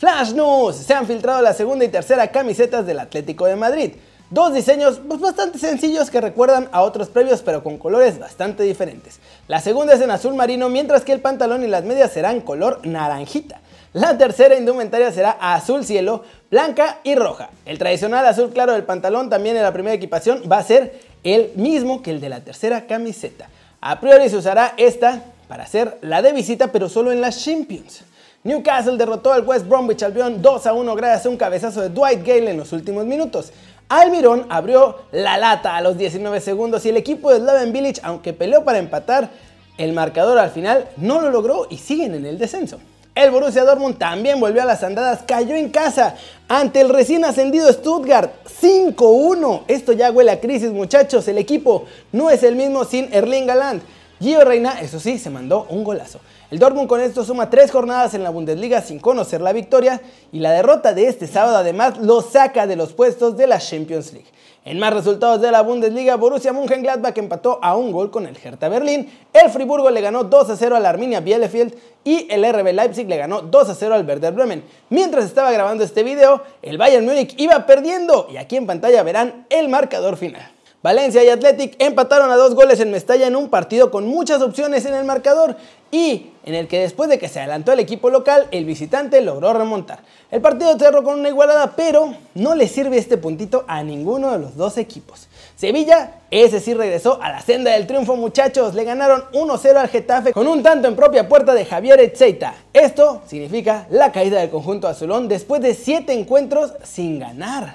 Flash 0.00 0.32
News. 0.32 0.76
Se 0.76 0.94
han 0.94 1.06
filtrado 1.06 1.42
la 1.42 1.52
segunda 1.52 1.84
y 1.84 1.88
tercera 1.88 2.28
camisetas 2.28 2.86
del 2.86 3.00
Atlético 3.00 3.44
de 3.44 3.54
Madrid. 3.54 3.92
Dos 4.30 4.54
diseños 4.54 4.98
pues, 5.06 5.20
bastante 5.20 5.58
sencillos 5.58 6.08
que 6.08 6.22
recuerdan 6.22 6.70
a 6.72 6.80
otros 6.80 7.10
previos 7.10 7.42
pero 7.42 7.62
con 7.62 7.76
colores 7.76 8.18
bastante 8.18 8.62
diferentes. 8.62 9.20
La 9.46 9.60
segunda 9.60 9.92
es 9.92 10.00
en 10.00 10.10
azul 10.10 10.32
marino 10.32 10.70
mientras 10.70 11.04
que 11.04 11.12
el 11.12 11.20
pantalón 11.20 11.64
y 11.64 11.66
las 11.66 11.84
medias 11.84 12.12
serán 12.12 12.40
color 12.40 12.80
naranjita. 12.82 13.60
La 13.92 14.16
tercera 14.16 14.56
indumentaria 14.56 15.12
será 15.12 15.32
azul 15.32 15.84
cielo, 15.84 16.24
blanca 16.50 17.00
y 17.02 17.14
roja. 17.14 17.50
El 17.66 17.76
tradicional 17.76 18.24
azul 18.24 18.54
claro 18.54 18.72
del 18.72 18.84
pantalón 18.84 19.28
también 19.28 19.58
en 19.58 19.64
la 19.64 19.72
primera 19.74 19.96
equipación 19.96 20.44
va 20.50 20.56
a 20.56 20.64
ser 20.64 20.98
el 21.24 21.52
mismo 21.56 22.00
que 22.00 22.12
el 22.12 22.22
de 22.22 22.30
la 22.30 22.40
tercera 22.40 22.86
camiseta. 22.86 23.50
A 23.82 24.00
priori 24.00 24.30
se 24.30 24.38
usará 24.38 24.72
esta 24.78 25.24
para 25.46 25.64
hacer 25.64 25.98
la 26.00 26.22
de 26.22 26.32
visita 26.32 26.68
pero 26.68 26.88
solo 26.88 27.12
en 27.12 27.20
las 27.20 27.44
Champions. 27.44 28.04
Newcastle 28.42 28.96
derrotó 28.96 29.34
al 29.34 29.46
West 29.46 29.68
Bromwich 29.68 30.02
Albion 30.02 30.40
2 30.40 30.66
a 30.66 30.72
1 30.72 30.94
gracias 30.94 31.26
a 31.26 31.28
un 31.28 31.36
cabezazo 31.36 31.82
de 31.82 31.90
Dwight 31.90 32.26
Gale 32.26 32.50
en 32.50 32.56
los 32.56 32.72
últimos 32.72 33.04
minutos. 33.04 33.52
Almirón 33.90 34.46
abrió 34.48 34.96
la 35.12 35.36
lata 35.36 35.76
a 35.76 35.82
los 35.82 35.98
19 35.98 36.40
segundos 36.40 36.86
y 36.86 36.88
el 36.88 36.96
equipo 36.96 37.30
de 37.30 37.40
Slaven 37.40 37.70
Village, 37.70 38.00
aunque 38.02 38.32
peleó 38.32 38.64
para 38.64 38.78
empatar 38.78 39.28
el 39.76 39.92
marcador 39.92 40.38
al 40.38 40.50
final, 40.52 40.88
no 40.96 41.20
lo 41.20 41.28
logró 41.28 41.66
y 41.68 41.76
siguen 41.76 42.14
en 42.14 42.24
el 42.24 42.38
descenso. 42.38 42.78
El 43.14 43.30
Borussia 43.30 43.62
Dortmund 43.64 43.98
también 43.98 44.40
volvió 44.40 44.62
a 44.62 44.64
las 44.64 44.82
andadas, 44.84 45.20
cayó 45.26 45.54
en 45.54 45.68
casa 45.68 46.14
ante 46.48 46.80
el 46.80 46.88
recién 46.88 47.26
ascendido 47.26 47.70
Stuttgart 47.70 48.32
5-1. 48.62 49.64
Esto 49.68 49.92
ya 49.92 50.10
huele 50.10 50.30
a 50.30 50.40
crisis 50.40 50.70
muchachos, 50.70 51.28
el 51.28 51.36
equipo 51.36 51.84
no 52.12 52.30
es 52.30 52.42
el 52.42 52.56
mismo 52.56 52.86
sin 52.86 53.12
Erling 53.12 53.50
Haaland. 53.50 53.82
Gio 54.20 54.44
Reina, 54.44 54.78
eso 54.82 55.00
sí, 55.00 55.18
se 55.18 55.30
mandó 55.30 55.66
un 55.70 55.82
golazo. 55.82 56.20
El 56.50 56.58
Dortmund 56.58 56.88
con 56.88 57.00
esto 57.00 57.24
suma 57.24 57.48
tres 57.48 57.70
jornadas 57.70 58.12
en 58.12 58.22
la 58.22 58.28
Bundesliga 58.28 58.82
sin 58.82 58.98
conocer 58.98 59.40
la 59.40 59.54
victoria 59.54 60.02
y 60.30 60.40
la 60.40 60.50
derrota 60.50 60.92
de 60.92 61.06
este 61.06 61.26
sábado 61.26 61.56
además 61.56 61.96
lo 61.96 62.20
saca 62.20 62.66
de 62.66 62.76
los 62.76 62.92
puestos 62.92 63.38
de 63.38 63.46
la 63.46 63.58
Champions 63.58 64.12
League. 64.12 64.28
En 64.66 64.78
más 64.78 64.92
resultados 64.92 65.40
de 65.40 65.50
la 65.50 65.62
Bundesliga, 65.62 66.16
Borussia 66.16 66.52
Mönchengladbach 66.52 67.16
empató 67.16 67.60
a 67.62 67.76
un 67.76 67.92
gol 67.92 68.10
con 68.10 68.26
el 68.26 68.36
Hertha 68.36 68.68
Berlín, 68.68 69.10
el 69.32 69.48
Friburgo 69.48 69.88
le 69.88 70.02
ganó 70.02 70.24
2 70.24 70.50
a 70.50 70.56
0 70.56 70.76
al 70.76 70.84
Arminia 70.84 71.20
Bielefeld 71.20 71.74
y 72.04 72.26
el 72.30 72.44
RB 72.44 72.74
Leipzig 72.74 73.08
le 73.08 73.16
ganó 73.16 73.40
2 73.40 73.70
a 73.70 73.74
0 73.74 73.94
al 73.94 74.06
Werder 74.06 74.34
Bremen. 74.34 74.62
Mientras 74.90 75.24
estaba 75.24 75.50
grabando 75.50 75.82
este 75.82 76.02
video, 76.02 76.42
el 76.60 76.76
Bayern 76.76 77.06
Múnich 77.06 77.34
iba 77.38 77.64
perdiendo 77.64 78.28
y 78.30 78.36
aquí 78.36 78.56
en 78.56 78.66
pantalla 78.66 79.02
verán 79.02 79.46
el 79.48 79.70
marcador 79.70 80.18
final. 80.18 80.59
Valencia 80.82 81.22
y 81.22 81.28
Athletic 81.28 81.76
empataron 81.78 82.30
a 82.30 82.36
dos 82.36 82.54
goles 82.54 82.80
en 82.80 82.90
Mestalla 82.90 83.26
en 83.26 83.36
un 83.36 83.50
partido 83.50 83.90
con 83.90 84.06
muchas 84.06 84.40
opciones 84.40 84.86
en 84.86 84.94
el 84.94 85.04
marcador 85.04 85.56
y 85.90 86.30
en 86.46 86.54
el 86.54 86.68
que 86.68 86.80
después 86.80 87.10
de 87.10 87.18
que 87.18 87.28
se 87.28 87.38
adelantó 87.38 87.72
el 87.72 87.80
equipo 87.80 88.08
local, 88.08 88.48
el 88.50 88.64
visitante 88.64 89.20
logró 89.20 89.52
remontar. 89.52 89.98
El 90.30 90.40
partido 90.40 90.78
cerró 90.78 91.04
con 91.04 91.18
una 91.18 91.28
igualada, 91.28 91.74
pero 91.76 92.14
no 92.34 92.54
le 92.54 92.66
sirve 92.66 92.96
este 92.96 93.18
puntito 93.18 93.66
a 93.68 93.82
ninguno 93.82 94.32
de 94.32 94.38
los 94.38 94.56
dos 94.56 94.78
equipos. 94.78 95.28
Sevilla, 95.54 96.12
ese 96.30 96.60
sí 96.60 96.72
regresó 96.72 97.20
a 97.20 97.28
la 97.28 97.42
senda 97.42 97.72
del 97.72 97.86
triunfo 97.86 98.16
muchachos, 98.16 98.74
le 98.74 98.84
ganaron 98.84 99.24
1-0 99.34 99.76
al 99.76 99.88
Getafe 99.88 100.32
con 100.32 100.48
un 100.48 100.62
tanto 100.62 100.88
en 100.88 100.96
propia 100.96 101.28
puerta 101.28 101.52
de 101.52 101.66
Javier 101.66 102.00
Etzeita. 102.00 102.54
Esto 102.72 103.20
significa 103.26 103.86
la 103.90 104.12
caída 104.12 104.40
del 104.40 104.48
conjunto 104.48 104.88
azulón 104.88 105.28
después 105.28 105.60
de 105.60 105.74
7 105.74 106.10
encuentros 106.14 106.72
sin 106.84 107.18
ganar. 107.18 107.74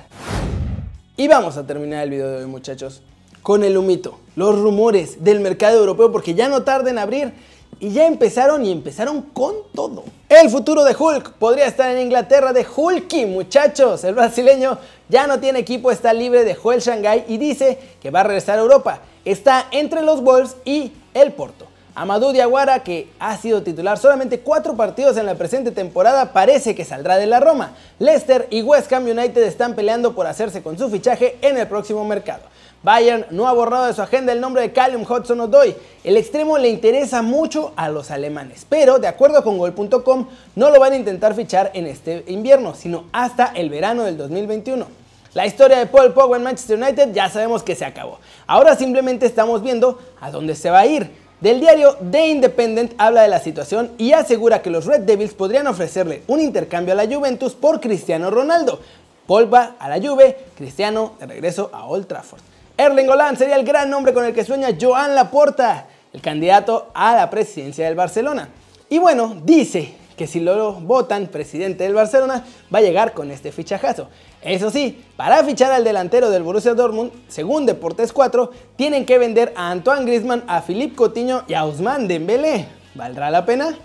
Y 1.18 1.30
vamos 1.30 1.56
a 1.56 1.66
terminar 1.66 2.04
el 2.04 2.10
video 2.10 2.30
de 2.30 2.38
hoy 2.40 2.46
muchachos 2.46 3.02
con 3.42 3.64
el 3.64 3.78
humito, 3.78 4.20
los 4.36 4.60
rumores 4.60 5.24
del 5.24 5.40
mercado 5.40 5.80
europeo 5.80 6.12
porque 6.12 6.34
ya 6.34 6.50
no 6.50 6.64
tarda 6.64 6.90
en 6.90 6.98
abrir 6.98 7.32
y 7.80 7.92
ya 7.92 8.06
empezaron 8.06 8.66
y 8.66 8.72
empezaron 8.74 9.22
con 9.22 9.56
todo. 9.74 10.04
El 10.28 10.50
futuro 10.50 10.84
de 10.84 10.94
Hulk 10.94 11.36
podría 11.36 11.68
estar 11.68 11.90
en 11.96 12.02
Inglaterra 12.02 12.52
de 12.52 12.68
Hulky, 12.68 13.26
muchachos. 13.28 14.04
El 14.04 14.16
brasileño 14.16 14.78
ya 15.08 15.26
no 15.26 15.40
tiene 15.40 15.60
equipo, 15.60 15.90
está 15.90 16.12
libre 16.12 16.44
de 16.44 16.54
Joel 16.54 16.82
Shanghai 16.82 17.24
y 17.30 17.38
dice 17.38 17.80
que 18.02 18.12
va 18.12 18.20
a 18.20 18.24
regresar 18.24 18.60
a 18.60 18.64
Europa. 18.64 19.00
Está 19.24 19.68
entre 19.72 20.02
los 20.02 20.22
Wolves 20.22 20.58
y 20.66 20.92
el 21.14 21.32
Porto. 21.32 21.65
Amadou 21.96 22.34
Diawara, 22.34 22.84
que 22.84 23.10
ha 23.20 23.38
sido 23.38 23.64
titular 23.64 23.98
solamente 23.98 24.42
cuatro 24.42 24.76
partidos 24.76 25.16
en 25.16 25.26
la 25.26 25.36
presente 25.36 25.72
temporada, 25.72 26.34
parece 26.34 26.76
que 26.76 26.84
saldrá 26.84 27.16
de 27.16 27.26
la 27.26 27.40
Roma. 27.40 27.72
Leicester 28.00 28.48
y 28.50 28.62
West 28.62 28.92
Ham 28.92 29.06
United 29.06 29.42
están 29.44 29.76
peleando 29.76 30.14
por 30.14 30.28
hacerse 30.28 30.62
con 30.62 30.78
su 30.78 30.90
fichaje 30.90 31.38
en 31.42 31.58
el 31.58 31.68
próximo 31.68 32.04
mercado. 32.04 32.44
Bayern 32.84 33.26
no 33.32 33.48
ha 33.48 33.54
borrado 33.54 33.86
de 33.86 33.94
su 33.94 34.02
agenda 34.02 34.34
el 34.34 34.42
nombre 34.42 34.62
de 34.62 34.74
Callum 34.74 35.06
Hudson 35.10 35.40
Odoi. 35.40 35.74
El 36.04 36.18
extremo 36.18 36.58
le 36.58 36.68
interesa 36.68 37.22
mucho 37.22 37.72
a 37.78 37.88
los 37.88 38.12
alemanes, 38.12 38.66
pero 38.68 39.00
de 39.00 39.08
acuerdo 39.08 39.42
con 39.42 39.58
Gol.com 39.58 40.28
no 40.56 40.70
lo 40.70 40.80
van 40.82 40.92
a 40.92 40.98
intentar 40.98 41.34
fichar 41.34 41.72
en 41.74 41.88
este 41.88 42.26
invierno, 42.28 42.76
sino 42.76 43.06
hasta 43.14 43.54
el 43.56 43.70
verano 43.70 44.04
del 44.04 44.18
2021. 44.18 44.86
La 45.34 45.46
historia 45.46 45.80
de 45.80 45.86
Paul 45.86 46.14
Pogba 46.14 46.38
en 46.38 46.44
Manchester 46.44 46.78
United 46.78 47.14
ya 47.14 47.30
sabemos 47.30 47.64
que 47.64 47.76
se 47.76 47.86
acabó. 47.86 48.20
Ahora 48.48 48.76
simplemente 48.76 49.26
estamos 49.26 49.64
viendo 49.64 50.00
a 50.20 50.30
dónde 50.30 50.56
se 50.56 50.70
va 50.70 50.80
a 50.80 50.86
ir. 50.86 51.25
Del 51.46 51.60
diario 51.60 51.96
The 52.10 52.28
Independent 52.30 52.94
habla 52.98 53.22
de 53.22 53.28
la 53.28 53.40
situación 53.40 53.92
y 54.00 54.14
asegura 54.14 54.64
que 54.64 54.72
los 54.72 54.88
Red 54.88 55.02
Devils 55.02 55.36
podrían 55.36 55.68
ofrecerle 55.68 56.24
un 56.26 56.42
intercambio 56.42 56.96
a 56.96 56.96
la 56.96 57.06
Juventus 57.06 57.54
por 57.54 57.80
Cristiano 57.80 58.32
Ronaldo. 58.32 58.80
Polva 59.28 59.76
a 59.78 59.88
la 59.88 60.02
Juve, 60.02 60.36
Cristiano 60.58 61.14
de 61.20 61.28
regreso 61.28 61.70
a 61.72 61.86
Old 61.86 62.08
Trafford. 62.08 62.42
Erling 62.76 63.12
Haaland 63.12 63.38
sería 63.38 63.58
el 63.58 63.64
gran 63.64 63.92
nombre 63.92 64.12
con 64.12 64.26
el 64.26 64.34
que 64.34 64.44
sueña 64.44 64.70
Joan 64.82 65.14
Laporta, 65.14 65.86
el 66.14 66.22
candidato 66.22 66.90
a 66.96 67.16
la 67.16 67.30
presidencia 67.30 67.86
del 67.86 67.94
Barcelona. 67.94 68.50
Y 68.90 68.98
bueno, 68.98 69.40
dice 69.44 69.94
que 70.18 70.26
si 70.26 70.40
lo 70.40 70.74
votan 70.82 71.28
presidente 71.28 71.84
del 71.84 71.94
Barcelona, 71.94 72.44
va 72.74 72.80
a 72.80 72.82
llegar 72.82 73.14
con 73.14 73.30
este 73.30 73.52
fichajazo. 73.52 74.08
Eso 74.46 74.70
sí, 74.70 75.04
para 75.18 75.44
fichar 75.44 75.72
al 75.72 75.84
delantero 75.84 76.30
del 76.30 76.44
Borussia 76.44 76.76
Dortmund, 76.76 77.12
según 77.28 77.66
Deportes 77.66 78.14
4, 78.14 78.52
tienen 78.76 79.04
que 79.04 79.18
vender 79.18 79.52
a 79.56 79.72
Antoine 79.72 80.06
Griezmann, 80.06 80.44
a 80.46 80.62
Philippe 80.62 80.96
Coutinho 80.96 81.42
y 81.48 81.56
a 81.56 81.66
Ousmane 81.66 82.08
Dembélé. 82.08 82.68
¿Valdrá 82.94 83.32
la 83.32 83.44
pena? 83.44 83.76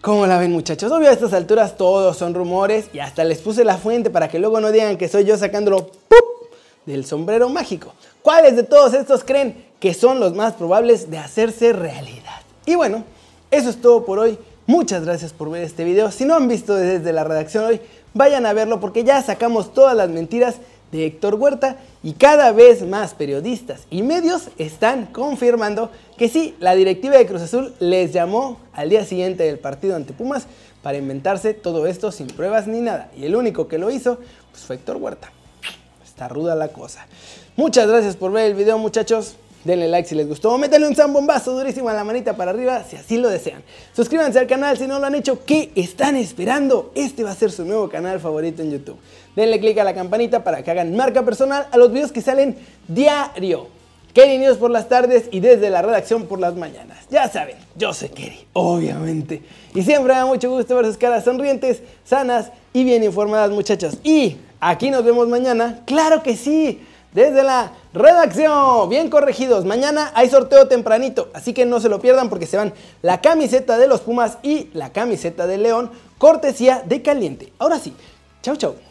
¿Cómo 0.00 0.26
la 0.26 0.40
ven 0.40 0.50
muchachos? 0.50 0.90
Obvio 0.90 1.08
a 1.08 1.12
estas 1.12 1.32
alturas 1.32 1.76
todos 1.76 2.16
son 2.16 2.34
rumores 2.34 2.86
y 2.92 2.98
hasta 2.98 3.22
les 3.22 3.38
puse 3.38 3.64
la 3.64 3.78
fuente 3.78 4.10
para 4.10 4.26
que 4.26 4.40
luego 4.40 4.60
no 4.60 4.72
digan 4.72 4.96
que 4.96 5.06
soy 5.06 5.24
yo 5.24 5.36
sacándolo 5.36 5.88
del 6.84 7.06
sombrero 7.06 7.48
mágico. 7.48 7.92
¿Cuáles 8.22 8.56
de 8.56 8.64
todos 8.64 8.92
estos 8.92 9.22
creen 9.22 9.66
que 9.78 9.94
son 9.94 10.18
los 10.18 10.34
más 10.34 10.54
probables 10.54 11.12
de 11.12 11.18
hacerse 11.18 11.72
realidad? 11.72 12.40
Y 12.66 12.74
bueno, 12.74 13.04
eso 13.52 13.70
es 13.70 13.80
todo 13.80 14.04
por 14.04 14.18
hoy. 14.18 14.36
Muchas 14.68 15.06
gracias 15.06 15.32
por 15.32 15.48
ver 15.48 15.62
este 15.62 15.82
video. 15.82 16.10
Si 16.10 16.26
no 16.26 16.34
han 16.34 16.46
visto 16.46 16.74
desde 16.74 17.14
la 17.14 17.24
redacción 17.24 17.64
hoy, 17.64 17.80
vayan 18.12 18.44
a 18.44 18.52
verlo 18.52 18.80
porque 18.80 19.02
ya 19.02 19.22
sacamos 19.22 19.72
todas 19.72 19.96
las 19.96 20.10
mentiras 20.10 20.56
de 20.92 21.06
Héctor 21.06 21.36
Huerta 21.36 21.78
y 22.02 22.12
cada 22.12 22.52
vez 22.52 22.82
más 22.82 23.14
periodistas 23.14 23.86
y 23.88 24.02
medios 24.02 24.50
están 24.58 25.06
confirmando 25.06 25.90
que 26.18 26.28
sí, 26.28 26.54
la 26.60 26.74
directiva 26.74 27.16
de 27.16 27.26
Cruz 27.26 27.40
Azul 27.40 27.72
les 27.80 28.12
llamó 28.12 28.60
al 28.74 28.90
día 28.90 29.06
siguiente 29.06 29.44
del 29.44 29.58
partido 29.58 29.96
ante 29.96 30.12
Pumas 30.12 30.46
para 30.82 30.98
inventarse 30.98 31.54
todo 31.54 31.86
esto 31.86 32.12
sin 32.12 32.26
pruebas 32.26 32.66
ni 32.66 32.82
nada. 32.82 33.10
Y 33.16 33.24
el 33.24 33.36
único 33.36 33.68
que 33.68 33.78
lo 33.78 33.90
hizo 33.90 34.18
pues, 34.50 34.64
fue 34.64 34.76
Héctor 34.76 34.98
Huerta. 34.98 35.32
Está 36.04 36.28
ruda 36.28 36.54
la 36.54 36.68
cosa. 36.68 37.06
Muchas 37.56 37.88
gracias 37.88 38.16
por 38.16 38.32
ver 38.32 38.50
el 38.50 38.54
video 38.54 38.76
muchachos. 38.76 39.36
Denle 39.64 39.88
like 39.88 40.08
si 40.08 40.14
les 40.14 40.28
gustó, 40.28 40.56
métanle 40.56 40.86
un 40.86 40.94
zambombazo 40.94 41.52
durísimo 41.52 41.88
a 41.88 41.92
la 41.92 42.04
manita 42.04 42.36
para 42.36 42.52
arriba 42.52 42.84
si 42.84 42.96
así 42.96 43.18
lo 43.18 43.28
desean. 43.28 43.62
Suscríbanse 43.94 44.38
al 44.38 44.46
canal 44.46 44.78
si 44.78 44.86
no 44.86 44.98
lo 44.98 45.06
han 45.06 45.14
hecho, 45.14 45.44
¿qué 45.44 45.72
están 45.74 46.16
esperando? 46.16 46.92
Este 46.94 47.24
va 47.24 47.32
a 47.32 47.34
ser 47.34 47.50
su 47.50 47.64
nuevo 47.64 47.88
canal 47.88 48.20
favorito 48.20 48.62
en 48.62 48.70
YouTube. 48.70 48.98
Denle 49.34 49.58
click 49.58 49.78
a 49.78 49.84
la 49.84 49.94
campanita 49.94 50.44
para 50.44 50.62
que 50.62 50.70
hagan 50.70 50.94
marca 50.94 51.24
personal 51.24 51.66
a 51.70 51.76
los 51.76 51.92
videos 51.92 52.12
que 52.12 52.22
salen 52.22 52.56
diario. 52.86 53.78
Kerry 54.14 54.38
News 54.38 54.56
por 54.56 54.70
las 54.70 54.88
tardes 54.88 55.28
y 55.30 55.40
desde 55.40 55.70
la 55.70 55.82
redacción 55.82 56.26
por 56.26 56.40
las 56.40 56.56
mañanas. 56.56 57.06
Ya 57.10 57.28
saben, 57.28 57.56
yo 57.76 57.92
soy 57.92 58.08
Kerry, 58.08 58.46
obviamente. 58.52 59.42
Y 59.74 59.82
siempre 59.82 60.12
me 60.12 60.18
da 60.18 60.26
mucho 60.26 60.50
gusto 60.50 60.74
ver 60.76 60.86
sus 60.86 60.96
caras 60.96 61.24
sonrientes, 61.24 61.82
sanas 62.04 62.50
y 62.72 62.84
bien 62.84 63.04
informadas 63.04 63.50
muchachos. 63.50 63.98
Y 64.02 64.38
aquí 64.60 64.90
nos 64.90 65.04
vemos 65.04 65.28
mañana, 65.28 65.82
claro 65.84 66.22
que 66.22 66.36
sí 66.36 66.80
desde 67.18 67.42
la 67.42 67.72
redacción. 67.92 68.88
Bien 68.88 69.10
corregidos. 69.10 69.64
Mañana 69.64 70.12
hay 70.14 70.30
sorteo 70.30 70.68
tempranito, 70.68 71.28
así 71.34 71.52
que 71.52 71.66
no 71.66 71.80
se 71.80 71.88
lo 71.88 72.00
pierdan 72.00 72.28
porque 72.28 72.46
se 72.46 72.56
van 72.56 72.72
la 73.02 73.20
camiseta 73.20 73.76
de 73.76 73.88
los 73.88 74.00
Pumas 74.00 74.38
y 74.42 74.70
la 74.72 74.92
camiseta 74.92 75.46
de 75.46 75.58
León, 75.58 75.90
cortesía 76.18 76.82
de 76.86 77.02
Caliente. 77.02 77.52
Ahora 77.58 77.78
sí, 77.78 77.94
chau 78.42 78.56
chau. 78.56 78.87